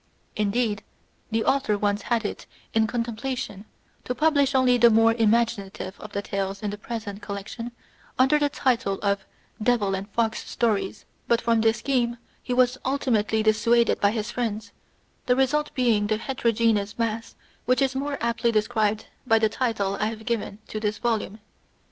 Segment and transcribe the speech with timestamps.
[0.35, 0.81] Indeed,
[1.29, 3.65] the author once had it in contemplation
[4.03, 7.71] to publish only the more imaginative of the tales in the present collection
[8.17, 9.27] under the title of
[9.61, 14.71] "Devil and Fox Stories;" but from this scheme he was ultimately dissuaded by his friends,
[15.27, 20.07] the result being the heterogeneous mass which is more aptly described by the title I
[20.07, 21.41] have given to this volume.